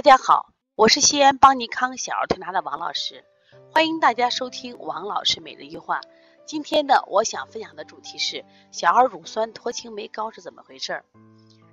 [0.00, 3.22] 大家好，我是西安邦尼康小儿推拿的王老师，
[3.70, 6.00] 欢迎大家收听王老师每日一话。
[6.46, 8.42] 今天呢，我想分享的主题是
[8.72, 11.04] 小儿乳酸脱氢酶高是怎么回事儿？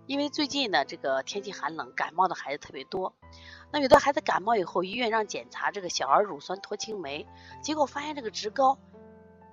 [0.08, 3.14] 因为最近呢，这个天气寒冷，感冒的孩子特别多。
[3.71, 7.25] 那有的孩子感冒以后，医院让检查这个小儿乳酸脱氢酶，
[7.64, 8.78] 结果发现这个值高，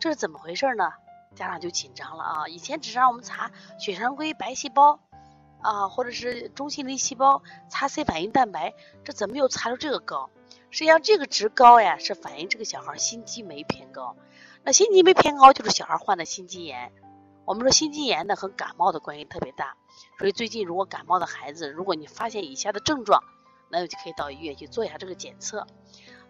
[0.01, 0.91] 这是怎么回事呢？
[1.37, 2.49] 家长就紧张了啊！
[2.49, 4.99] 以前只是让我们查血常规白细胞。
[5.65, 10.29] 啊，或者是中性粒细胞查 C 反应蛋白，这怎么又查出这个高？
[10.71, 14.15] 实际上这个值高呀，是反映这个小孩心肌酶偏高。
[14.63, 16.93] 那心肌酶偏高就是小孩患的心肌炎。
[17.47, 19.75] 我们说心肌炎呢和感冒的关系特别大，
[20.19, 23.25] 所以最近如果感冒的孩子，如果你发现以下的症状，
[23.71, 25.67] 那就可以到医院去做一下这个检测。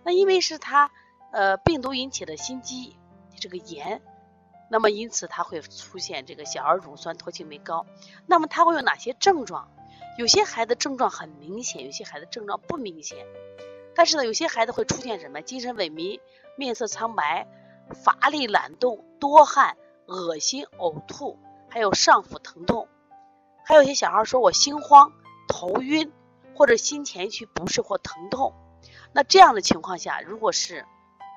[0.05, 0.93] 那因为是他
[1.33, 2.97] 呃病毒引起的心肌
[3.41, 4.01] 这个炎。
[4.75, 7.87] 那么因此它会出现这个小儿乳酸脱氢酶高，
[8.27, 9.71] 那么它会有哪些症状？
[10.19, 13.25] 有些孩子症状很明显，有些孩子症状不明显。
[13.95, 15.43] 但是呢，有些孩子会出现什么？
[15.43, 16.19] 精神萎靡、
[16.57, 17.47] 面色苍白、
[17.95, 22.89] 乏力懒动、多汗、恶心、呕吐，还有上腹疼痛。
[23.65, 25.13] 还有些小孩说我心慌、
[25.47, 26.11] 头晕，
[26.57, 28.53] 或者心前区不适或疼痛。
[29.13, 30.85] 那这样的情况下，如果是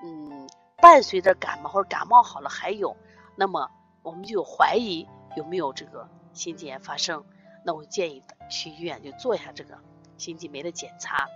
[0.04, 2.98] 嗯伴随着感冒或者感冒好了还有。
[3.38, 3.70] 那么
[4.02, 7.24] 我们就怀疑有没有这个心肌炎发生，
[7.64, 9.78] 那我建议去医院就做一下这个
[10.18, 11.28] 心肌酶的检查。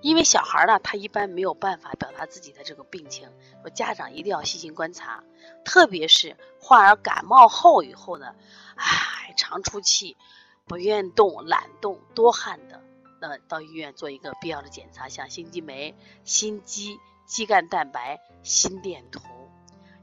[0.00, 3.28] 因为小孩呢，他一般没有办法表达自己的这个病情，
[3.60, 5.22] 说家长一定要细心观察，
[5.62, 8.34] 特别是患儿感冒后以后呢，
[8.76, 10.16] 唉，常出气、
[10.64, 12.82] 不愿动、懒动、多汗的，
[13.20, 19.20] 那到医院做一个必要的检查，像心肌酶、心肌、肌酐蛋白、心电图。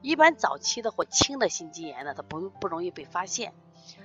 [0.02, 3.54] 一般早期的或轻的心肌炎呢，它不不容易被发现。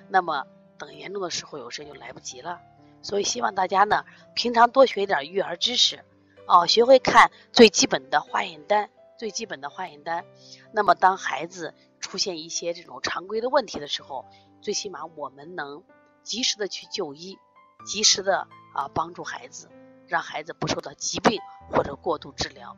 [0.08, 0.46] 那么
[0.78, 2.60] 等严重的时候，有时就来不及了。
[3.02, 4.04] 所以希望大家呢，
[4.34, 6.04] 平常多学一点育儿知识，
[6.46, 10.24] 哦，学会看最基本的化验单，最基本的化验单。
[10.72, 14.24] 那么当孩子出现一些这种常规的问题的时候，
[14.60, 15.82] 最起码我们能
[16.22, 17.38] 及时的去就医，
[17.84, 19.68] 及时的啊帮助孩子，
[20.06, 22.76] 让孩子不受到疾病或者过度治疗。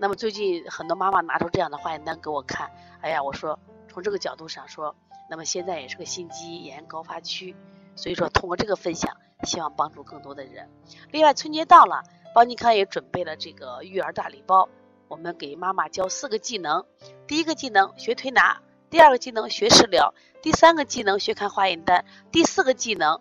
[0.00, 2.70] 那么最近很多妈妈拿出这样的化验单给我看，
[3.00, 4.94] 哎呀，我说从这个角度上说，
[5.28, 7.56] 那么现在也是个心肌炎高发区，
[7.96, 10.70] 所以说通过这个分享，希望帮助更多的人。
[11.10, 14.68] 另外春节到了，邦尼康也准备了这个育儿大礼包，
[15.08, 16.86] 我们给妈妈教四个技能：
[17.26, 23.20] 第一个技能学推拿，第二个技能学食疗，第三个技能学看化验单，第四个技能，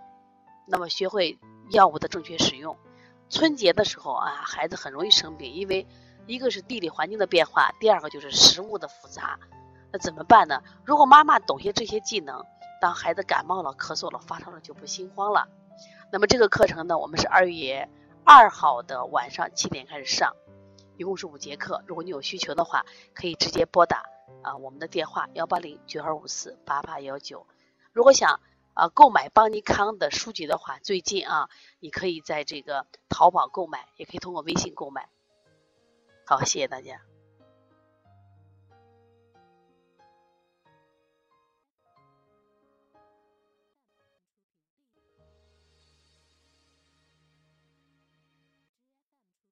[0.67, 1.39] 那么学会
[1.71, 2.77] 药物的正确使用。
[3.31, 5.87] 春节的时候啊，孩子很容易生病，因为。
[6.27, 9.39] 一个是地理环境的变化，第二个就是食物的复杂，
[9.91, 10.61] 那怎么办呢？
[10.83, 12.45] 如果妈妈懂些这些技能，
[12.81, 15.47] 当孩子感冒了、咳嗽了、发烧了就不心慌了。
[16.11, 17.89] 那么这个课程呢，我们是二月
[18.23, 20.35] 二号的晚上七点开始上，
[20.97, 21.81] 一共是五节课。
[21.87, 24.03] 如果你有需求的话，可以直接拨打
[24.43, 27.47] 啊我们的电话幺八零九二五四八八幺九。
[27.93, 28.41] 如果想
[28.73, 31.49] 啊购买邦尼康的书籍的话，最近啊
[31.79, 35.07] 你可以在这个淘宝购买，也可以通过微信购买。
[36.29, 36.99] 好，谢谢大家。